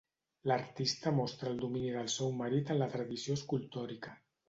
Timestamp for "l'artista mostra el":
0.51-1.61